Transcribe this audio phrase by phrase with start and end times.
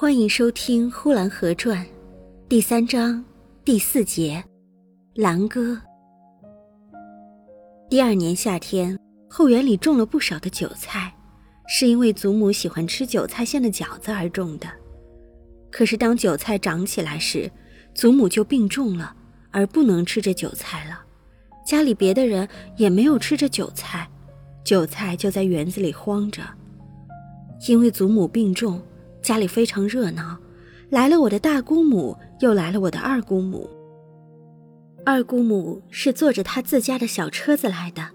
[0.00, 1.84] 欢迎收听《呼兰河传》
[2.48, 3.24] 第三章
[3.64, 4.40] 第四节
[5.20, 5.72] 《兰歌》。
[7.90, 8.96] 第二年夏天，
[9.28, 11.12] 后园里种了不少的韭菜，
[11.66, 14.68] 是因为祖母喜欢吃韭菜馅的饺子而种的。
[15.68, 17.50] 可是当韭菜长起来时，
[17.92, 19.12] 祖母就病重了，
[19.50, 21.02] 而不能吃这韭菜了。
[21.66, 24.08] 家里别的人也没有吃这韭菜，
[24.62, 26.42] 韭菜就在园子里荒着。
[27.66, 28.80] 因为祖母病重。
[29.22, 30.38] 家里非常热闹，
[30.90, 33.68] 来了我的大姑母，又来了我的二姑母。
[35.04, 38.08] 二姑母是坐着她自家的小车子来的，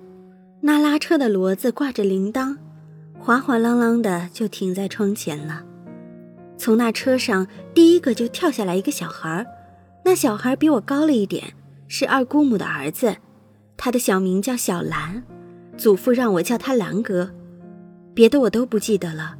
[0.61, 2.57] 那拉车的骡子挂着铃铛，
[3.17, 5.63] 哗哗啷啷的就停在窗前了。
[6.57, 9.45] 从那车上第一个就跳下来一个小孩
[10.05, 11.53] 那小孩比我高了一点，
[11.87, 13.17] 是二姑母的儿子，
[13.75, 15.23] 他的小名叫小兰，
[15.77, 17.31] 祖父让我叫他兰哥，
[18.13, 19.35] 别的我都不记得了。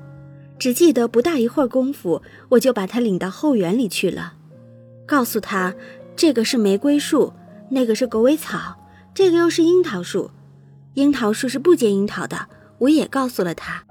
[0.59, 4.33] 只记得不大一会儿功夫，我就把他领到后园里去了，
[5.05, 5.73] 告诉他
[6.15, 7.33] 这个是玫瑰树，
[7.69, 8.77] 那个是狗尾草，
[9.13, 10.31] 这个又是樱桃树，
[10.93, 12.47] 樱桃树是不结樱桃的。
[12.79, 13.83] 我也告诉了他。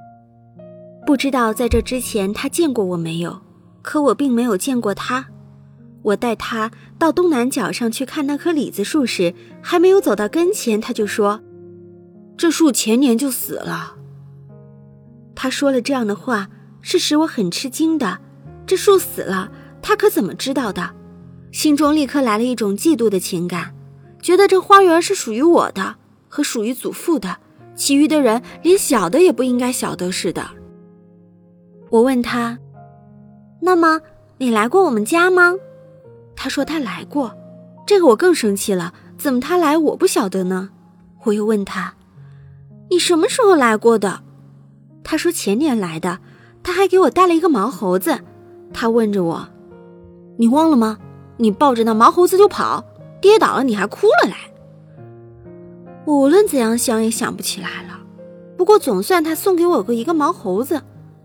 [1.06, 3.40] 不知道在这之前他见过我没有，
[3.82, 5.26] 可我并没有见过他。
[6.02, 11.40] 我带他到东南角上去看那棵李子树时，还没有走到跟前，他就说
[12.36, 13.96] ：“这树前年就死了。”
[15.34, 16.48] 他说了这样的话。
[16.84, 18.18] 是使我很吃惊的，
[18.66, 20.90] 这树死了，他可怎么知道的？
[21.52, 23.72] 心中立刻来了一种嫉妒的情感，
[24.20, 25.94] 觉得这花园是属于我的，
[26.28, 27.36] 和属于祖父的，
[27.76, 30.44] 其余的人连晓得也不应该晓得似的。
[31.88, 32.58] 我问他
[33.62, 34.00] ：“那么
[34.38, 35.54] 你来过我们家吗？”
[36.34, 37.32] 他说他来过，
[37.86, 40.70] 这个我更生气了，怎么他来我不晓得呢？
[41.26, 41.94] 我又问他
[42.90, 44.24] ：“你什么时候来过的？”
[45.02, 46.18] 他说前年来的。
[46.64, 48.20] 他还给我带了一个毛猴子，
[48.72, 49.48] 他问着我
[50.38, 50.96] ：“你忘了吗？
[51.38, 52.84] 你抱着那毛猴子就跑，
[53.20, 54.36] 跌倒了你还哭了来。”
[56.06, 57.98] 无论怎样想也想不起来了。
[58.56, 60.80] 不过总算他送给我个一个毛猴子，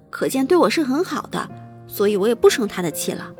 [0.09, 1.47] 可见对我是很好的，
[1.85, 3.31] 所以我也不生他的气了。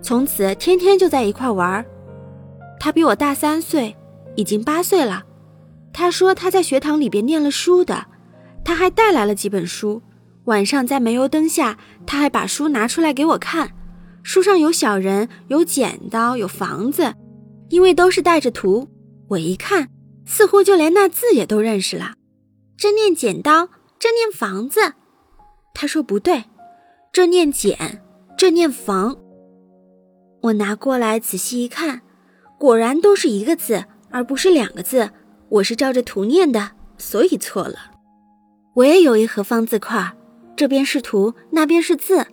[0.00, 1.84] 从此天天就在一块玩。
[2.78, 3.96] 他比我大三岁，
[4.36, 5.24] 已经八岁了。
[5.92, 8.06] 他说他在学堂里边念了书的，
[8.66, 10.02] 他还带来了几本书。
[10.46, 13.70] 晚上在煤油灯下，他还把书拿出来给我看，
[14.24, 17.14] 书上有小人，有剪刀，有房子，
[17.68, 18.88] 因为都是带着图。
[19.28, 19.88] 我一看，
[20.24, 22.14] 似乎就连那字也都认识了。
[22.76, 23.68] 这念剪刀，
[24.00, 24.94] 这念房子。
[25.72, 26.44] 他说不对，
[27.12, 28.02] 这念剪，
[28.36, 29.16] 这念房。
[30.42, 32.02] 我拿过来仔细一看，
[32.58, 35.10] 果然都是一个字，而不是两个字。
[35.48, 37.95] 我是照着图念的，所以错了。
[38.76, 40.14] 我也有一盒方字块。
[40.54, 42.26] 这边是图，那边是字，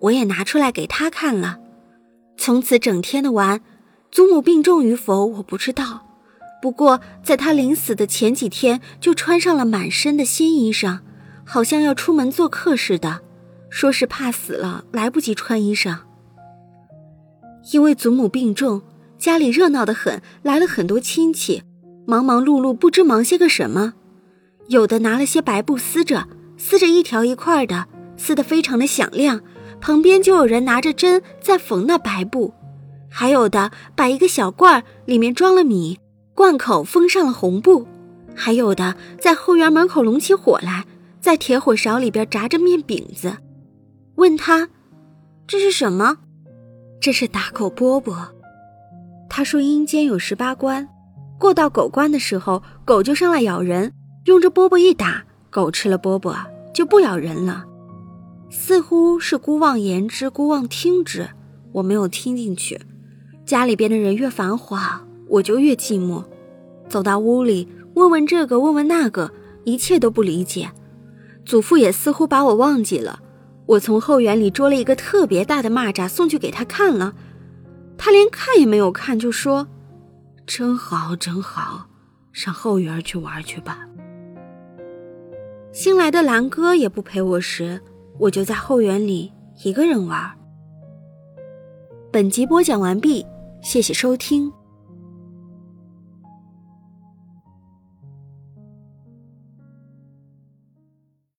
[0.00, 1.58] 我也拿出来给他看了。
[2.36, 3.60] 从此整天的玩。
[4.10, 6.06] 祖母病重与否，我不知道。
[6.62, 11.00] 不过在他临死的前几天，就穿上了满身的新衣裳，
[11.44, 13.20] 好像要出门做客似的。
[13.68, 15.98] 说是怕死了，来不及穿衣裳。
[17.70, 18.80] 因为祖母病重，
[19.18, 21.62] 家里热闹得很，来了很多亲戚，
[22.06, 23.92] 忙忙碌碌，不知忙些个什么。
[24.68, 26.28] 有的拿了些白布撕着。
[26.60, 27.86] 撕着一条一块的，
[28.16, 29.40] 撕得非常的响亮。
[29.80, 32.52] 旁边就有人拿着针在缝那白布，
[33.08, 36.00] 还有的把一个小罐里面装了米，
[36.34, 37.86] 罐口封上了红布，
[38.34, 40.84] 还有的在后园门口拢起火来，
[41.20, 43.36] 在铁火勺里边炸着面饼子。
[44.16, 44.68] 问他
[45.46, 46.16] 这是什么？
[47.00, 48.16] 这是打狗饽饽。
[49.30, 50.88] 他说阴间有十八关，
[51.38, 53.92] 过到狗关的时候，狗就上来咬人，
[54.28, 55.24] 用这饽饽一打。
[55.50, 56.36] 狗吃了饽饽
[56.74, 57.64] 就不咬人了，
[58.50, 61.30] 似乎是姑妄言之，姑妄听之。
[61.72, 62.78] 我没有听进去。
[63.46, 66.22] 家里边的人越繁华，我就越寂寞。
[66.86, 69.32] 走到屋里，问问这个，问问那个，
[69.64, 70.70] 一切都不理解。
[71.46, 73.20] 祖父也似乎把我忘记了。
[73.64, 77.14] 我从后园里捉了一个特别大的蚂蚱送去给他看了，
[77.96, 79.66] 他连看也没有看，就说
[80.46, 81.86] ：“真好，真好，
[82.32, 83.87] 上后园去玩去吧。”
[85.72, 87.80] 新来的蓝哥也不陪我时，
[88.18, 89.32] 我就在后园里
[89.62, 90.30] 一个人玩。
[92.10, 93.24] 本集播讲完毕，
[93.62, 94.52] 谢谢收听。